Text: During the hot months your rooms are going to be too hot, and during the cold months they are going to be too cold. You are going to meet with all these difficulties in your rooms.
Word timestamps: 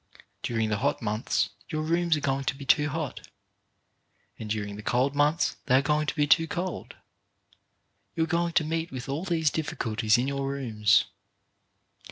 During 0.41 0.69
the 0.69 0.77
hot 0.79 0.99
months 0.99 1.49
your 1.69 1.83
rooms 1.83 2.17
are 2.17 2.21
going 2.21 2.45
to 2.45 2.55
be 2.55 2.65
too 2.65 2.89
hot, 2.89 3.27
and 4.39 4.49
during 4.49 4.75
the 4.75 4.81
cold 4.81 5.13
months 5.15 5.57
they 5.67 5.75
are 5.75 5.83
going 5.83 6.07
to 6.07 6.15
be 6.15 6.25
too 6.25 6.47
cold. 6.47 6.95
You 8.15 8.23
are 8.23 8.25
going 8.25 8.53
to 8.53 8.63
meet 8.63 8.89
with 8.91 9.07
all 9.07 9.25
these 9.25 9.51
difficulties 9.51 10.17
in 10.17 10.27
your 10.27 10.49
rooms. 10.49 11.05